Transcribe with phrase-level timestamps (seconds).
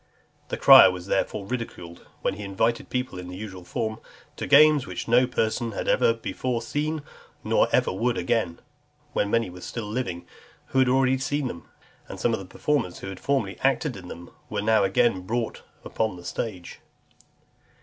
[0.47, 3.99] The crier was therefore ridiculed, when he invited people in the usual form,
[4.35, 7.03] "to games which no person had ever before seen,
[7.43, 8.59] nor ever would again;"
[9.13, 10.25] when many were still living
[10.69, 11.69] who had already seen them;
[12.09, 15.61] and some of the performers who had formerly acted in them, were now again brought
[15.85, 16.79] upon the stage.